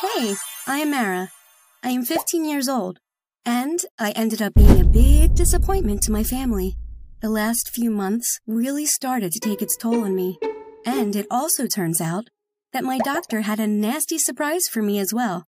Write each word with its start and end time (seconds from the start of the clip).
Hey, 0.00 0.36
I 0.68 0.78
am 0.78 0.92
Mara. 0.92 1.32
I 1.82 1.90
am 1.90 2.04
15 2.04 2.44
years 2.44 2.68
old, 2.68 3.00
and 3.44 3.80
I 3.98 4.12
ended 4.12 4.40
up 4.40 4.54
being 4.54 4.80
a 4.80 4.84
big 4.84 5.34
disappointment 5.34 6.02
to 6.02 6.12
my 6.12 6.22
family. 6.22 6.76
The 7.20 7.28
last 7.28 7.70
few 7.70 7.90
months 7.90 8.38
really 8.46 8.86
started 8.86 9.32
to 9.32 9.40
take 9.40 9.60
its 9.60 9.76
toll 9.76 10.04
on 10.04 10.14
me, 10.14 10.38
and 10.86 11.16
it 11.16 11.26
also 11.32 11.66
turns 11.66 12.00
out 12.00 12.30
that 12.72 12.84
my 12.84 12.98
doctor 12.98 13.40
had 13.40 13.58
a 13.58 13.66
nasty 13.66 14.18
surprise 14.18 14.68
for 14.68 14.82
me 14.82 15.00
as 15.00 15.12
well. 15.12 15.46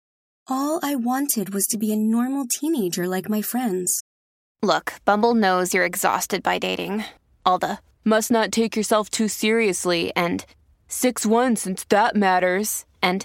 All 0.49 0.81
I 0.83 0.97
wanted 0.97 1.55
was 1.55 1.69
to 1.69 1.79
be 1.79 1.93
a 1.93 1.97
normal 1.97 2.47
teenager 2.51 3.07
like 3.07 3.29
my 3.29 3.43
friends. 3.43 4.03
Look, 4.65 4.95
Bumble 5.05 5.37
knows 5.37 5.73
you're 5.73 5.85
exhausted 5.85 6.43
by 6.43 6.59
dating. 6.59 7.05
All 7.47 7.61
the 7.61 7.79
must 8.05 8.33
not 8.33 8.51
take 8.51 8.75
yourself 8.75 9.11
too 9.11 9.29
seriously 9.29 10.11
and 10.17 10.45
6 10.89 11.25
1 11.25 11.55
since 11.55 11.85
that 11.85 12.17
matters. 12.17 12.85
And 13.01 13.25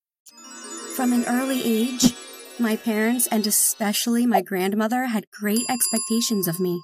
From 0.95 1.13
an 1.13 1.23
early 1.25 1.63
age, 1.63 2.13
my 2.59 2.75
parents 2.75 3.25
and 3.27 3.47
especially 3.47 4.25
my 4.25 4.41
grandmother 4.41 5.05
had 5.05 5.31
great 5.31 5.65
expectations 5.69 6.49
of 6.49 6.59
me. 6.59 6.81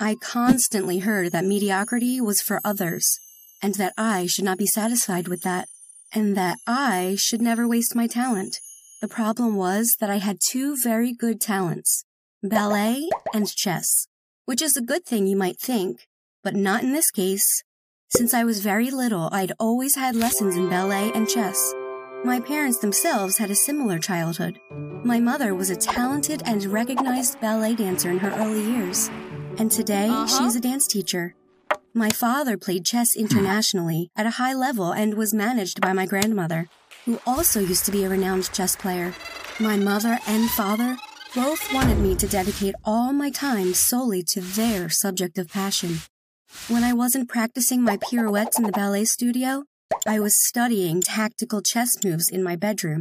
I 0.00 0.14
constantly 0.14 1.00
heard 1.00 1.32
that 1.32 1.44
mediocrity 1.44 2.18
was 2.18 2.40
for 2.40 2.62
others, 2.64 3.18
and 3.62 3.74
that 3.74 3.92
I 3.98 4.26
should 4.26 4.46
not 4.46 4.56
be 4.56 4.66
satisfied 4.66 5.28
with 5.28 5.42
that, 5.42 5.68
and 6.14 6.34
that 6.34 6.58
I 6.66 7.14
should 7.18 7.42
never 7.42 7.68
waste 7.68 7.94
my 7.94 8.06
talent. 8.06 8.56
The 9.02 9.08
problem 9.08 9.54
was 9.54 9.96
that 10.00 10.08
I 10.08 10.16
had 10.16 10.38
two 10.40 10.74
very 10.82 11.12
good 11.12 11.38
talents 11.38 12.04
ballet 12.42 13.10
and 13.34 13.54
chess, 13.54 14.06
which 14.46 14.62
is 14.62 14.78
a 14.78 14.82
good 14.82 15.04
thing 15.04 15.26
you 15.26 15.36
might 15.36 15.60
think, 15.60 16.06
but 16.42 16.54
not 16.54 16.82
in 16.82 16.94
this 16.94 17.10
case. 17.10 17.62
Since 18.08 18.32
I 18.32 18.44
was 18.44 18.60
very 18.60 18.90
little, 18.90 19.28
I'd 19.30 19.52
always 19.60 19.94
had 19.94 20.16
lessons 20.16 20.56
in 20.56 20.70
ballet 20.70 21.12
and 21.14 21.28
chess. 21.28 21.74
My 22.24 22.38
parents 22.38 22.78
themselves 22.78 23.38
had 23.38 23.50
a 23.50 23.54
similar 23.56 23.98
childhood. 23.98 24.60
My 25.02 25.18
mother 25.18 25.56
was 25.56 25.70
a 25.70 25.76
talented 25.76 26.40
and 26.46 26.64
recognized 26.66 27.40
ballet 27.40 27.74
dancer 27.74 28.10
in 28.10 28.18
her 28.18 28.30
early 28.30 28.62
years, 28.62 29.10
and 29.58 29.68
today 29.72 30.08
uh-huh. 30.08 30.26
she's 30.28 30.54
a 30.54 30.60
dance 30.60 30.86
teacher. 30.86 31.34
My 31.92 32.10
father 32.10 32.56
played 32.56 32.84
chess 32.84 33.16
internationally 33.16 34.08
at 34.14 34.26
a 34.26 34.38
high 34.38 34.54
level 34.54 34.92
and 34.92 35.14
was 35.14 35.34
managed 35.34 35.80
by 35.80 35.92
my 35.92 36.06
grandmother, 36.06 36.68
who 37.06 37.18
also 37.26 37.58
used 37.58 37.84
to 37.86 37.90
be 37.90 38.04
a 38.04 38.08
renowned 38.08 38.52
chess 38.52 38.76
player. 38.76 39.14
My 39.58 39.76
mother 39.76 40.20
and 40.28 40.48
father 40.48 40.98
both 41.34 41.74
wanted 41.74 41.98
me 41.98 42.14
to 42.14 42.28
dedicate 42.28 42.76
all 42.84 43.12
my 43.12 43.30
time 43.30 43.74
solely 43.74 44.22
to 44.28 44.40
their 44.40 44.88
subject 44.88 45.38
of 45.38 45.48
passion. 45.48 45.98
When 46.68 46.84
I 46.84 46.92
wasn't 46.92 47.28
practicing 47.28 47.82
my 47.82 47.96
pirouettes 47.96 48.58
in 48.58 48.64
the 48.64 48.72
ballet 48.72 49.06
studio, 49.06 49.64
I 50.06 50.18
was 50.18 50.36
studying 50.36 51.00
tactical 51.00 51.62
chess 51.62 51.90
moves 52.04 52.28
in 52.28 52.42
my 52.42 52.56
bedroom. 52.56 53.00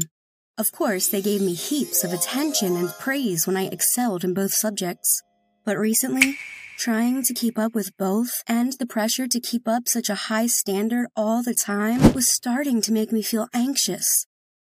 Of 0.57 0.72
course, 0.72 1.07
they 1.07 1.22
gave 1.22 1.41
me 1.41 1.53
heaps 1.53 2.03
of 2.03 2.13
attention 2.13 2.75
and 2.75 2.90
praise 3.00 3.47
when 3.47 3.57
I 3.57 3.66
excelled 3.66 4.24
in 4.24 4.34
both 4.34 4.53
subjects. 4.53 5.22
But 5.66 5.78
recently, 5.78 6.38
trying 6.78 7.24
to 7.24 7.34
keep 7.34 7.57
up 7.57 7.74
with 7.74 7.96
both 7.97 8.44
and 8.47 8.74
the 8.74 8.85
pressure 8.85 9.28
to 9.28 9.40
keep 9.40 9.68
up 9.68 9.88
such 9.88 10.09
a 10.09 10.29
high 10.29 10.47
standard 10.47 11.07
all 11.16 11.41
the 11.44 11.56
time 11.56 12.13
was 12.13 12.29
starting 12.29 12.81
to 12.81 12.91
make 12.91 13.12
me 13.12 13.22
feel 13.22 13.47
anxious. 13.53 14.25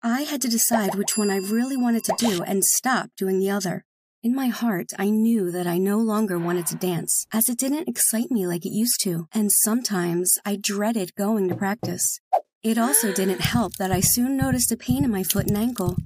I 0.02 0.22
had 0.22 0.40
to 0.42 0.48
decide 0.48 0.94
which 0.94 1.16
one 1.16 1.30
I 1.30 1.38
really 1.38 1.76
wanted 1.76 2.04
to 2.04 2.14
do 2.18 2.42
and 2.42 2.64
stop 2.64 3.10
doing 3.16 3.38
the 3.38 3.50
other. 3.50 3.84
In 4.20 4.34
my 4.34 4.48
heart, 4.48 4.90
I 4.98 5.10
knew 5.10 5.52
that 5.52 5.68
I 5.68 5.78
no 5.78 5.98
longer 5.98 6.40
wanted 6.40 6.66
to 6.66 6.74
dance, 6.74 7.24
as 7.32 7.48
it 7.48 7.56
didn't 7.56 7.88
excite 7.88 8.32
me 8.32 8.48
like 8.48 8.66
it 8.66 8.72
used 8.72 9.00
to, 9.02 9.28
and 9.32 9.52
sometimes 9.52 10.38
I 10.44 10.56
dreaded 10.56 11.14
going 11.14 11.48
to 11.48 11.54
practice. 11.54 12.18
It 12.64 12.78
also 12.78 13.12
didn't 13.12 13.42
help 13.42 13.74
that 13.76 13.92
I 13.92 14.00
soon 14.00 14.36
noticed 14.36 14.72
a 14.72 14.76
pain 14.76 15.04
in 15.04 15.12
my 15.12 15.22
foot 15.22 15.46
and 15.46 15.56
ankle. 15.56 15.98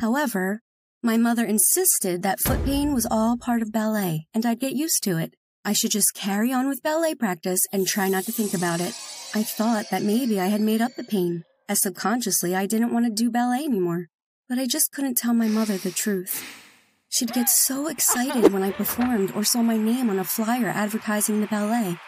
However, 0.00 0.62
my 1.02 1.18
mother 1.18 1.44
insisted 1.44 2.22
that 2.22 2.40
foot 2.40 2.64
pain 2.64 2.94
was 2.94 3.06
all 3.10 3.36
part 3.36 3.60
of 3.60 3.70
ballet, 3.70 4.28
and 4.32 4.46
I'd 4.46 4.60
get 4.60 4.72
used 4.72 5.02
to 5.02 5.18
it. 5.18 5.34
I 5.62 5.74
should 5.74 5.90
just 5.90 6.14
carry 6.14 6.50
on 6.50 6.70
with 6.70 6.82
ballet 6.82 7.14
practice 7.14 7.60
and 7.70 7.86
try 7.86 8.08
not 8.08 8.24
to 8.24 8.32
think 8.32 8.54
about 8.54 8.80
it. 8.80 8.94
I 9.34 9.42
thought 9.42 9.90
that 9.90 10.02
maybe 10.02 10.40
I 10.40 10.46
had 10.46 10.62
made 10.62 10.80
up 10.80 10.94
the 10.96 11.04
pain, 11.04 11.44
as 11.68 11.82
subconsciously 11.82 12.56
I 12.56 12.64
didn't 12.64 12.94
want 12.94 13.04
to 13.04 13.12
do 13.12 13.30
ballet 13.30 13.64
anymore. 13.64 14.06
But 14.48 14.58
I 14.58 14.66
just 14.66 14.90
couldn't 14.90 15.18
tell 15.18 15.34
my 15.34 15.48
mother 15.48 15.76
the 15.76 15.90
truth. 15.90 16.42
She'd 17.18 17.32
get 17.32 17.48
so 17.48 17.88
excited 17.88 18.52
when 18.52 18.62
I 18.62 18.70
performed 18.70 19.32
or 19.34 19.42
saw 19.42 19.60
my 19.60 19.76
name 19.76 20.08
on 20.08 20.20
a 20.20 20.24
flyer 20.24 20.68
advertising 20.68 21.40
the 21.40 21.48
ballet. 21.48 21.98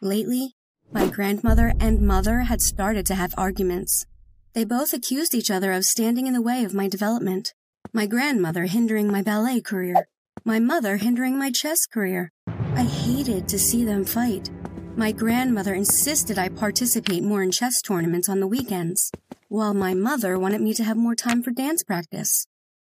Lately, 0.00 0.54
my 0.92 1.08
grandmother 1.08 1.72
and 1.80 2.00
mother 2.00 2.42
had 2.42 2.62
started 2.62 3.04
to 3.06 3.16
have 3.16 3.34
arguments. 3.36 4.06
They 4.52 4.64
both 4.64 4.92
accused 4.92 5.34
each 5.34 5.50
other 5.50 5.72
of 5.72 5.82
standing 5.82 6.28
in 6.28 6.34
the 6.34 6.40
way 6.40 6.62
of 6.62 6.72
my 6.72 6.86
development. 6.86 7.52
My 7.92 8.06
grandmother 8.06 8.66
hindering 8.66 9.10
my 9.10 9.22
ballet 9.22 9.60
career, 9.60 10.06
my 10.44 10.60
mother 10.60 10.98
hindering 10.98 11.36
my 11.36 11.50
chess 11.50 11.84
career. 11.84 12.30
I 12.46 12.84
hated 12.84 13.48
to 13.48 13.58
see 13.58 13.84
them 13.84 14.04
fight. 14.04 14.50
My 14.94 15.10
grandmother 15.10 15.74
insisted 15.74 16.38
I 16.38 16.48
participate 16.48 17.24
more 17.24 17.42
in 17.42 17.50
chess 17.50 17.82
tournaments 17.82 18.28
on 18.28 18.38
the 18.38 18.46
weekends, 18.46 19.10
while 19.48 19.74
my 19.74 19.94
mother 19.94 20.38
wanted 20.38 20.60
me 20.60 20.74
to 20.74 20.84
have 20.84 20.96
more 20.96 21.16
time 21.16 21.42
for 21.42 21.50
dance 21.50 21.82
practice. 21.82 22.46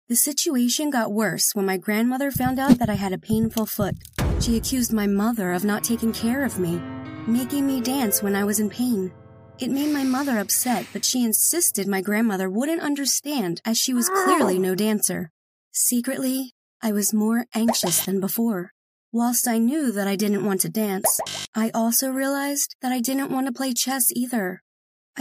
The 0.10 0.16
situation 0.16 0.90
got 0.90 1.12
worse 1.12 1.52
when 1.54 1.68
my 1.68 1.78
grandmother 1.78 2.32
found 2.32 2.58
out 2.58 2.80
that 2.80 2.90
I 2.90 2.96
had 2.96 3.14
a 3.14 3.20
painful 3.20 3.68
foot. 3.68 3.94
She 4.42 4.58
accused 4.58 4.92
my 4.92 5.06
mother 5.06 5.52
of 5.52 5.64
not 5.64 5.84
taking 5.84 6.12
care 6.12 6.44
of 6.44 6.58
me, 6.58 6.82
making 7.28 7.68
me 7.68 7.80
dance 7.80 8.24
when 8.24 8.36
I 8.36 8.44
was 8.44 8.60
in 8.60 8.72
pain. 8.72 9.12
It 9.60 9.70
made 9.70 9.94
my 9.94 10.04
mother 10.04 10.40
upset, 10.40 10.88
but 10.94 11.06
she 11.06 11.24
insisted 11.24 11.88
my 11.88 12.02
grandmother 12.02 12.50
wouldn't 12.50 12.82
understand 12.82 13.62
as 13.64 13.78
she 13.78 13.94
was 13.94 14.10
clearly 14.10 14.58
no 14.58 14.74
dancer. 14.74 15.30
Secretly, 15.74 16.56
I 16.82 16.92
was 16.92 17.14
more 17.14 17.46
anxious 17.54 18.04
than 18.04 18.20
before. 18.20 18.72
Whilst 19.12 19.48
I 19.48 19.60
knew 19.60 19.92
that 19.92 20.08
I 20.08 20.16
didn't 20.16 20.44
want 20.44 20.62
to 20.62 20.70
dance, 20.70 21.20
I 21.54 21.70
also 21.70 22.10
realized 22.10 22.76
that 22.82 22.92
I 22.92 23.00
didn't 23.00 23.30
want 23.30 23.46
to 23.46 23.54
play 23.54 23.74
chess 23.74 24.06
either. 24.16 24.64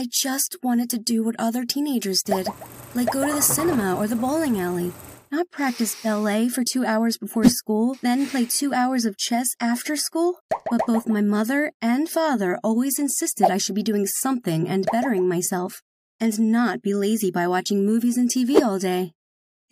I 0.00 0.06
just 0.08 0.58
wanted 0.62 0.90
to 0.90 0.98
do 0.98 1.24
what 1.24 1.34
other 1.40 1.64
teenagers 1.64 2.22
did, 2.22 2.46
like 2.94 3.10
go 3.10 3.26
to 3.26 3.32
the 3.32 3.42
cinema 3.42 3.96
or 3.96 4.06
the 4.06 4.14
bowling 4.14 4.60
alley. 4.60 4.92
Not 5.32 5.50
practice 5.50 6.00
ballet 6.00 6.48
for 6.48 6.62
two 6.62 6.86
hours 6.86 7.18
before 7.18 7.48
school, 7.48 7.96
then 8.00 8.28
play 8.28 8.44
two 8.44 8.72
hours 8.72 9.04
of 9.04 9.18
chess 9.18 9.48
after 9.60 9.96
school. 9.96 10.38
But 10.70 10.86
both 10.86 11.08
my 11.08 11.20
mother 11.20 11.72
and 11.82 12.08
father 12.08 12.60
always 12.62 13.00
insisted 13.00 13.50
I 13.50 13.58
should 13.58 13.74
be 13.74 13.82
doing 13.82 14.06
something 14.06 14.68
and 14.68 14.86
bettering 14.92 15.28
myself, 15.28 15.82
and 16.20 16.38
not 16.38 16.80
be 16.80 16.94
lazy 16.94 17.32
by 17.32 17.48
watching 17.48 17.84
movies 17.84 18.16
and 18.16 18.30
TV 18.30 18.62
all 18.62 18.78
day. 18.78 19.14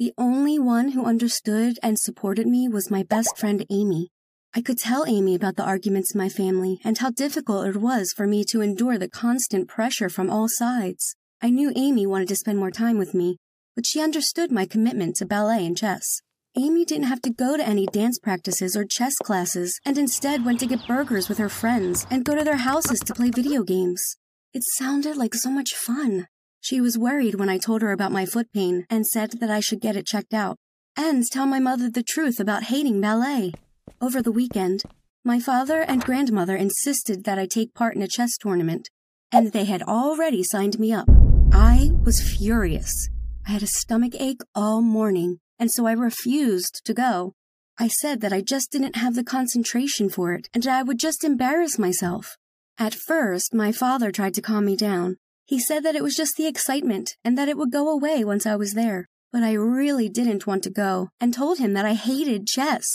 The 0.00 0.12
only 0.18 0.58
one 0.58 0.88
who 0.88 1.04
understood 1.04 1.78
and 1.84 2.00
supported 2.00 2.48
me 2.48 2.68
was 2.68 2.90
my 2.90 3.04
best 3.04 3.38
friend 3.38 3.64
Amy. 3.70 4.10
I 4.56 4.62
could 4.62 4.78
tell 4.78 5.04
Amy 5.06 5.34
about 5.34 5.56
the 5.56 5.66
arguments 5.66 6.14
in 6.14 6.18
my 6.18 6.30
family 6.30 6.80
and 6.82 6.96
how 6.96 7.10
difficult 7.10 7.66
it 7.66 7.76
was 7.76 8.14
for 8.16 8.26
me 8.26 8.42
to 8.44 8.62
endure 8.62 8.96
the 8.96 9.06
constant 9.06 9.68
pressure 9.68 10.08
from 10.08 10.30
all 10.30 10.48
sides. 10.48 11.14
I 11.42 11.50
knew 11.50 11.74
Amy 11.76 12.06
wanted 12.06 12.28
to 12.28 12.36
spend 12.36 12.58
more 12.58 12.70
time 12.70 12.96
with 12.96 13.12
me, 13.12 13.36
but 13.74 13.84
she 13.84 14.00
understood 14.00 14.50
my 14.50 14.64
commitment 14.64 15.16
to 15.16 15.26
ballet 15.26 15.66
and 15.66 15.76
chess. 15.76 16.22
Amy 16.56 16.86
didn't 16.86 17.04
have 17.04 17.20
to 17.20 17.30
go 17.34 17.58
to 17.58 17.68
any 17.68 17.84
dance 17.84 18.18
practices 18.18 18.74
or 18.74 18.86
chess 18.86 19.16
classes 19.16 19.78
and 19.84 19.98
instead 19.98 20.46
went 20.46 20.58
to 20.60 20.66
get 20.66 20.88
burgers 20.88 21.28
with 21.28 21.36
her 21.36 21.50
friends 21.50 22.06
and 22.10 22.24
go 22.24 22.34
to 22.34 22.42
their 22.42 22.56
houses 22.56 23.00
to 23.00 23.14
play 23.14 23.28
video 23.28 23.62
games. 23.62 24.16
It 24.54 24.62
sounded 24.78 25.18
like 25.18 25.34
so 25.34 25.50
much 25.50 25.74
fun. 25.74 26.28
She 26.62 26.80
was 26.80 26.96
worried 26.96 27.34
when 27.34 27.50
I 27.50 27.58
told 27.58 27.82
her 27.82 27.92
about 27.92 28.10
my 28.10 28.24
foot 28.24 28.50
pain 28.54 28.86
and 28.88 29.06
said 29.06 29.32
that 29.32 29.50
I 29.50 29.60
should 29.60 29.82
get 29.82 29.96
it 29.96 30.06
checked 30.06 30.32
out 30.32 30.56
and 30.96 31.26
tell 31.26 31.44
my 31.44 31.58
mother 31.58 31.90
the 31.90 32.02
truth 32.02 32.40
about 32.40 32.72
hating 32.72 33.02
ballet. 33.02 33.52
Over 34.00 34.20
the 34.20 34.32
weekend, 34.32 34.82
my 35.24 35.40
father 35.40 35.80
and 35.80 36.04
grandmother 36.04 36.54
insisted 36.54 37.24
that 37.24 37.38
I 37.38 37.46
take 37.46 37.74
part 37.74 37.96
in 37.96 38.02
a 38.02 38.08
chess 38.08 38.36
tournament. 38.38 38.88
and 39.32 39.52
they 39.52 39.64
had 39.64 39.82
already 39.82 40.44
signed 40.44 40.78
me 40.78 40.92
up. 40.92 41.08
I 41.52 41.90
was 42.04 42.20
furious. 42.20 43.08
I 43.46 43.50
had 43.50 43.62
a 43.62 43.66
stomach 43.66 44.12
ache 44.20 44.42
all 44.54 44.80
morning, 44.82 45.40
and 45.58 45.68
so 45.70 45.84
I 45.86 45.92
refused 45.92 46.82
to 46.84 46.94
go. 46.94 47.32
I 47.78 47.88
said 47.88 48.20
that 48.20 48.32
I 48.32 48.40
just 48.40 48.70
didn't 48.70 48.96
have 48.96 49.14
the 49.16 49.24
concentration 49.24 50.08
for 50.08 50.32
it 50.32 50.48
and 50.54 50.64
I 50.66 50.82
would 50.84 50.98
just 51.00 51.24
embarrass 51.24 51.78
myself. 51.78 52.36
At 52.78 52.94
first, 52.94 53.52
my 53.52 53.72
father 53.72 54.12
tried 54.12 54.34
to 54.34 54.42
calm 54.42 54.64
me 54.66 54.76
down. 54.76 55.16
He 55.44 55.58
said 55.58 55.82
that 55.82 55.96
it 55.96 56.02
was 56.04 56.14
just 56.14 56.36
the 56.36 56.46
excitement 56.46 57.16
and 57.24 57.36
that 57.36 57.48
it 57.48 57.58
would 57.58 57.72
go 57.72 57.88
away 57.90 58.24
once 58.24 58.46
I 58.46 58.56
was 58.56 58.74
there. 58.74 59.08
But 59.32 59.42
I 59.42 59.52
really 59.54 60.08
didn't 60.08 60.46
want 60.46 60.62
to 60.64 60.70
go 60.70 61.08
and 61.20 61.34
told 61.34 61.58
him 61.58 61.72
that 61.74 61.84
I 61.84 61.94
hated 61.94 62.46
chess. 62.46 62.86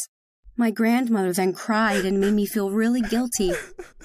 My 0.61 0.69
grandmother 0.69 1.33
then 1.33 1.53
cried 1.53 2.05
and 2.05 2.19
made 2.19 2.35
me 2.35 2.45
feel 2.45 2.69
really 2.69 3.01
guilty. 3.01 3.53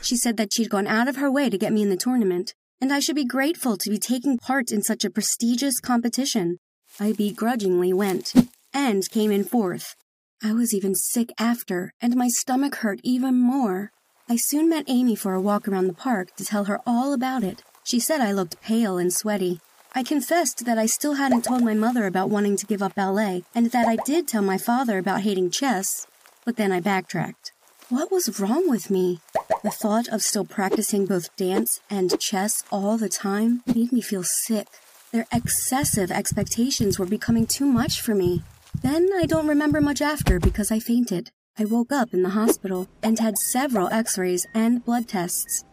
She 0.00 0.16
said 0.16 0.38
that 0.38 0.54
she'd 0.54 0.70
gone 0.70 0.86
out 0.86 1.06
of 1.06 1.16
her 1.16 1.30
way 1.30 1.50
to 1.50 1.58
get 1.58 1.70
me 1.70 1.82
in 1.82 1.90
the 1.90 1.98
tournament, 1.98 2.54
and 2.80 2.90
I 2.90 2.98
should 2.98 3.14
be 3.14 3.26
grateful 3.26 3.76
to 3.76 3.90
be 3.90 3.98
taking 3.98 4.38
part 4.38 4.72
in 4.72 4.80
such 4.80 5.04
a 5.04 5.10
prestigious 5.10 5.80
competition. 5.80 6.56
I 6.98 7.12
begrudgingly 7.12 7.92
went 7.92 8.32
and 8.72 9.06
came 9.10 9.30
in 9.30 9.44
fourth. 9.44 9.96
I 10.42 10.54
was 10.54 10.72
even 10.72 10.94
sick 10.94 11.28
after, 11.38 11.92
and 12.00 12.16
my 12.16 12.28
stomach 12.28 12.76
hurt 12.76 13.00
even 13.02 13.34
more. 13.34 13.90
I 14.26 14.36
soon 14.36 14.70
met 14.70 14.86
Amy 14.88 15.14
for 15.14 15.34
a 15.34 15.42
walk 15.42 15.68
around 15.68 15.88
the 15.88 15.92
park 15.92 16.36
to 16.36 16.44
tell 16.46 16.64
her 16.64 16.80
all 16.86 17.12
about 17.12 17.44
it. 17.44 17.62
She 17.84 18.00
said 18.00 18.22
I 18.22 18.32
looked 18.32 18.62
pale 18.62 18.96
and 18.96 19.12
sweaty. 19.12 19.60
I 19.94 20.02
confessed 20.02 20.64
that 20.64 20.78
I 20.78 20.86
still 20.86 21.16
hadn't 21.16 21.44
told 21.44 21.62
my 21.62 21.74
mother 21.74 22.06
about 22.06 22.30
wanting 22.30 22.56
to 22.56 22.66
give 22.66 22.82
up 22.82 22.94
ballet, 22.94 23.44
and 23.54 23.72
that 23.72 23.86
I 23.86 23.96
did 24.06 24.26
tell 24.26 24.42
my 24.42 24.56
father 24.56 24.96
about 24.96 25.20
hating 25.20 25.50
chess, 25.50 26.06
but 26.46 26.56
then 26.56 26.72
I 26.72 26.80
backtracked. 26.80 27.52
What 27.90 28.10
was 28.10 28.40
wrong 28.40 28.70
with 28.70 28.88
me? 28.90 29.20
The 29.62 29.70
thought 29.70 30.08
of 30.08 30.22
still 30.22 30.44
practicing 30.44 31.04
both 31.04 31.34
dance 31.36 31.80
and 31.90 32.18
chess 32.18 32.64
all 32.72 32.96
the 32.96 33.08
time 33.08 33.62
made 33.66 33.92
me 33.92 34.00
feel 34.00 34.22
sick. 34.22 34.68
Their 35.12 35.26
excessive 35.32 36.10
expectations 36.10 36.98
were 36.98 37.06
becoming 37.06 37.46
too 37.46 37.66
much 37.66 38.00
for 38.00 38.14
me. 38.14 38.42
Then 38.82 39.08
I 39.14 39.26
don't 39.26 39.46
remember 39.48 39.80
much 39.80 40.00
after 40.00 40.38
because 40.38 40.70
I 40.70 40.78
fainted. 40.78 41.30
I 41.58 41.64
woke 41.64 41.92
up 41.92 42.14
in 42.14 42.22
the 42.22 42.30
hospital 42.30 42.88
and 43.02 43.18
had 43.18 43.38
several 43.38 43.88
x 43.88 44.18
rays 44.18 44.46
and 44.54 44.84
blood 44.84 45.08
tests. 45.08 45.64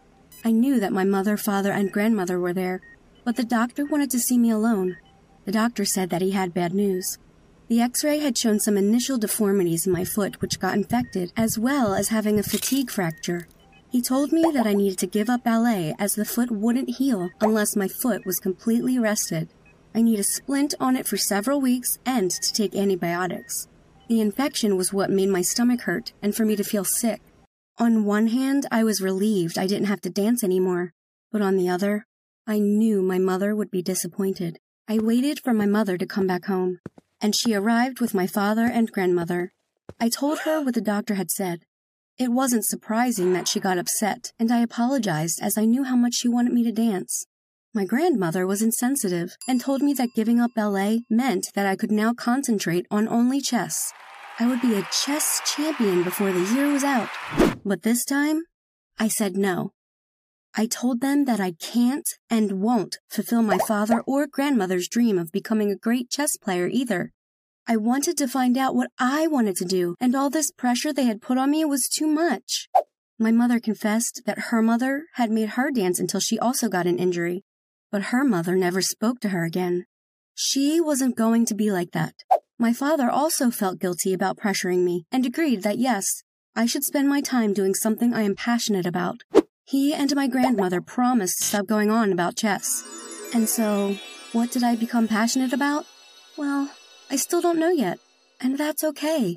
I 0.44 0.50
knew 0.50 0.80
that 0.80 0.92
my 0.92 1.04
mother, 1.04 1.36
father, 1.36 1.72
and 1.72 1.92
grandmother 1.92 2.38
were 2.38 2.52
there, 2.52 2.80
but 3.24 3.36
the 3.36 3.44
doctor 3.44 3.84
wanted 3.84 4.10
to 4.10 4.18
see 4.18 4.38
me 4.38 4.50
alone. 4.50 4.96
The 5.44 5.52
doctor 5.52 5.84
said 5.84 6.10
that 6.10 6.22
he 6.22 6.30
had 6.32 6.54
bad 6.54 6.74
news. 6.74 7.18
The 7.66 7.80
x 7.80 8.04
ray 8.04 8.18
had 8.18 8.36
shown 8.36 8.60
some 8.60 8.76
initial 8.76 9.16
deformities 9.16 9.86
in 9.86 9.92
my 9.92 10.04
foot 10.04 10.42
which 10.42 10.60
got 10.60 10.74
infected, 10.74 11.32
as 11.34 11.58
well 11.58 11.94
as 11.94 12.08
having 12.08 12.38
a 12.38 12.42
fatigue 12.42 12.90
fracture. 12.90 13.48
He 13.90 14.02
told 14.02 14.32
me 14.32 14.42
that 14.52 14.66
I 14.66 14.74
needed 14.74 14.98
to 14.98 15.06
give 15.06 15.30
up 15.30 15.44
ballet 15.44 15.94
as 15.98 16.14
the 16.14 16.26
foot 16.26 16.50
wouldn't 16.50 16.96
heal 16.96 17.30
unless 17.40 17.76
my 17.76 17.88
foot 17.88 18.26
was 18.26 18.38
completely 18.38 18.98
rested. 18.98 19.48
I 19.94 20.02
need 20.02 20.18
a 20.18 20.24
splint 20.24 20.74
on 20.78 20.94
it 20.94 21.06
for 21.06 21.16
several 21.16 21.60
weeks 21.60 21.98
and 22.04 22.30
to 22.30 22.52
take 22.52 22.74
antibiotics. 22.74 23.66
The 24.08 24.20
infection 24.20 24.76
was 24.76 24.92
what 24.92 25.10
made 25.10 25.30
my 25.30 25.40
stomach 25.40 25.82
hurt 25.82 26.12
and 26.20 26.34
for 26.34 26.44
me 26.44 26.56
to 26.56 26.64
feel 26.64 26.84
sick. 26.84 27.22
On 27.78 28.04
one 28.04 28.26
hand, 28.26 28.66
I 28.70 28.84
was 28.84 29.00
relieved 29.00 29.56
I 29.56 29.66
didn't 29.66 29.86
have 29.86 30.02
to 30.02 30.10
dance 30.10 30.44
anymore, 30.44 30.92
but 31.32 31.40
on 31.40 31.56
the 31.56 31.70
other, 31.70 32.04
I 32.46 32.58
knew 32.58 33.00
my 33.00 33.18
mother 33.18 33.54
would 33.56 33.70
be 33.70 33.80
disappointed. 33.80 34.58
I 34.86 34.98
waited 34.98 35.40
for 35.40 35.54
my 35.54 35.64
mother 35.64 35.96
to 35.96 36.06
come 36.06 36.26
back 36.26 36.44
home, 36.44 36.80
and 37.20 37.34
she 37.34 37.54
arrived 37.54 38.00
with 38.00 38.14
my 38.14 38.26
father 38.26 38.66
and 38.66 38.92
grandmother. 38.92 39.52
I 40.00 40.08
told 40.08 40.40
her 40.40 40.62
what 40.62 40.74
the 40.74 40.80
doctor 40.80 41.14
had 41.14 41.30
said. 41.30 41.60
It 42.18 42.30
wasn't 42.30 42.64
surprising 42.64 43.32
that 43.32 43.48
she 43.48 43.58
got 43.60 43.78
upset, 43.78 44.32
and 44.38 44.52
I 44.52 44.60
apologized 44.60 45.40
as 45.42 45.58
I 45.58 45.64
knew 45.64 45.84
how 45.84 45.96
much 45.96 46.14
she 46.14 46.28
wanted 46.28 46.52
me 46.52 46.62
to 46.64 46.72
dance. 46.72 47.26
My 47.74 47.84
grandmother 47.84 48.46
was 48.46 48.62
insensitive 48.62 49.36
and 49.48 49.60
told 49.60 49.82
me 49.82 49.92
that 49.94 50.14
giving 50.14 50.40
up 50.40 50.52
ballet 50.54 51.02
meant 51.10 51.48
that 51.56 51.66
I 51.66 51.74
could 51.74 51.90
now 51.90 52.14
concentrate 52.14 52.86
on 52.88 53.08
only 53.08 53.40
chess. 53.40 53.92
I 54.38 54.46
would 54.46 54.60
be 54.62 54.74
a 54.74 54.86
chess 54.92 55.40
champion 55.44 56.04
before 56.04 56.30
the 56.30 56.54
year 56.54 56.72
was 56.72 56.84
out. 56.84 57.08
But 57.64 57.82
this 57.82 58.04
time, 58.04 58.42
I 58.98 59.08
said 59.08 59.36
no. 59.36 59.73
I 60.56 60.66
told 60.66 61.00
them 61.00 61.24
that 61.24 61.40
I 61.40 61.52
can't 61.52 62.08
and 62.30 62.62
won't 62.62 62.98
fulfill 63.08 63.42
my 63.42 63.58
father 63.66 64.02
or 64.06 64.28
grandmother's 64.28 64.88
dream 64.88 65.18
of 65.18 65.32
becoming 65.32 65.72
a 65.72 65.76
great 65.76 66.10
chess 66.10 66.36
player 66.36 66.68
either. 66.68 67.10
I 67.66 67.76
wanted 67.76 68.16
to 68.18 68.28
find 68.28 68.56
out 68.56 68.76
what 68.76 68.90
I 68.98 69.26
wanted 69.26 69.56
to 69.56 69.64
do, 69.64 69.96
and 69.98 70.14
all 70.14 70.30
this 70.30 70.52
pressure 70.52 70.92
they 70.92 71.06
had 71.06 71.22
put 71.22 71.38
on 71.38 71.50
me 71.50 71.64
was 71.64 71.88
too 71.88 72.06
much. 72.06 72.68
My 73.18 73.32
mother 73.32 73.58
confessed 73.58 74.22
that 74.26 74.50
her 74.50 74.62
mother 74.62 75.04
had 75.14 75.30
made 75.30 75.50
her 75.50 75.72
dance 75.72 75.98
until 75.98 76.20
she 76.20 76.38
also 76.38 76.68
got 76.68 76.86
an 76.86 76.98
injury, 76.98 77.42
but 77.90 78.04
her 78.04 78.24
mother 78.24 78.54
never 78.54 78.80
spoke 78.80 79.18
to 79.20 79.30
her 79.30 79.44
again. 79.44 79.86
She 80.34 80.80
wasn't 80.80 81.16
going 81.16 81.46
to 81.46 81.54
be 81.54 81.72
like 81.72 81.92
that. 81.92 82.14
My 82.58 82.72
father 82.72 83.10
also 83.10 83.50
felt 83.50 83.80
guilty 83.80 84.12
about 84.12 84.36
pressuring 84.36 84.84
me 84.84 85.06
and 85.10 85.26
agreed 85.26 85.62
that 85.62 85.78
yes, 85.78 86.22
I 86.54 86.66
should 86.66 86.84
spend 86.84 87.08
my 87.08 87.20
time 87.20 87.52
doing 87.52 87.74
something 87.74 88.14
I 88.14 88.22
am 88.22 88.36
passionate 88.36 88.86
about. 88.86 89.22
He 89.64 89.94
and 89.94 90.14
my 90.14 90.26
grandmother 90.26 90.80
promised 90.80 91.38
to 91.38 91.44
stop 91.44 91.66
going 91.66 91.90
on 91.90 92.12
about 92.12 92.36
chess. 92.36 92.84
And 93.34 93.48
so, 93.48 93.96
what 94.32 94.50
did 94.50 94.62
I 94.62 94.76
become 94.76 95.08
passionate 95.08 95.52
about? 95.52 95.86
Well, 96.36 96.70
I 97.10 97.16
still 97.16 97.40
don't 97.40 97.58
know 97.58 97.70
yet, 97.70 97.98
and 98.40 98.58
that's 98.58 98.84
okay. 98.84 99.36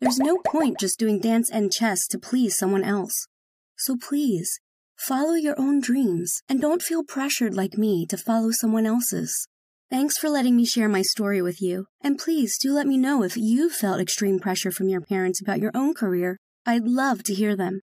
There's 0.00 0.18
no 0.18 0.38
point 0.38 0.78
just 0.78 0.98
doing 0.98 1.20
dance 1.20 1.50
and 1.50 1.72
chess 1.72 2.06
to 2.08 2.18
please 2.18 2.56
someone 2.56 2.84
else. 2.84 3.26
So 3.76 3.96
please, 3.96 4.60
Follow 4.98 5.34
your 5.34 5.54
own 5.58 5.80
dreams 5.80 6.42
and 6.48 6.60
don't 6.60 6.82
feel 6.82 7.04
pressured 7.04 7.54
like 7.54 7.78
me 7.78 8.04
to 8.06 8.16
follow 8.16 8.50
someone 8.50 8.84
else's. 8.84 9.46
Thanks 9.88 10.18
for 10.18 10.28
letting 10.28 10.56
me 10.56 10.66
share 10.66 10.88
my 10.88 11.02
story 11.02 11.40
with 11.40 11.62
you, 11.62 11.86
and 12.02 12.18
please 12.18 12.58
do 12.58 12.72
let 12.72 12.86
me 12.86 12.98
know 12.98 13.22
if 13.22 13.36
you 13.36 13.70
felt 13.70 14.00
extreme 14.00 14.40
pressure 14.40 14.72
from 14.72 14.88
your 14.88 15.00
parents 15.00 15.40
about 15.40 15.60
your 15.60 15.70
own 15.72 15.94
career. 15.94 16.36
I'd 16.66 16.82
love 16.82 17.22
to 17.24 17.34
hear 17.34 17.54
them. 17.56 17.80